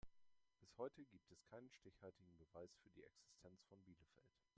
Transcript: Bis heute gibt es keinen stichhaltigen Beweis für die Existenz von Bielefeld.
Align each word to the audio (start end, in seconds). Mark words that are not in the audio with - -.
Bis 0.59 0.75
heute 0.79 1.05
gibt 1.05 1.29
es 1.31 1.43
keinen 1.45 1.69
stichhaltigen 1.69 2.35
Beweis 2.35 2.75
für 2.81 2.89
die 2.89 3.03
Existenz 3.03 3.61
von 3.69 3.79
Bielefeld. 3.83 4.35